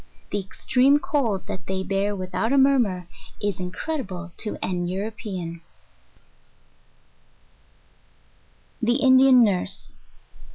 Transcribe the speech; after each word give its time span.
The 0.31 0.39
extreme 0.39 0.97
cold 0.97 1.45
that 1.45 1.67
they 1.67 1.83
bear 1.83 2.15
without 2.15 2.51
a 2.51 2.57
murmur 2.57 3.05
is 3.39 3.59
incredible 3.59 4.31
to 4.37 4.57
an 4.63 4.87
European 4.87 5.61
APPENDIX. 8.81 8.81
THE 8.81 8.95
INDIAN 8.95 9.43
NURSE. 9.43 9.93